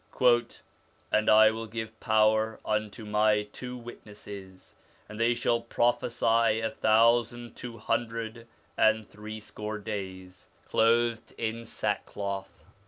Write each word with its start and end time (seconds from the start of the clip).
'And 1.11 1.29
I 1.29 1.51
will 1.51 1.67
give 1.67 1.99
power 1.99 2.59
unto 2.65 3.05
my 3.05 3.43
two 3.53 3.77
witnesses, 3.77 4.73
and 5.07 5.19
they 5.19 5.35
shall 5.35 5.61
prophesy 5.61 6.59
a 6.59 6.71
thousand 6.71 7.55
two 7.55 7.77
hundred 7.77 8.47
and 8.75 9.07
threescore 9.07 9.77
days, 9.77 10.49
clothed 10.67 11.35
in 11.37 11.65
sackcloth.' 11.65 12.65